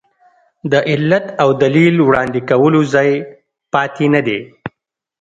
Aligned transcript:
د 0.71 0.73
علت 0.91 1.25
او 1.41 1.49
دلیل 1.63 1.95
وړاندې 2.07 2.39
کولو 2.49 2.81
ځای 2.93 3.09
پاتې 3.73 4.05
نه 4.13 4.21
دی. 4.27 4.39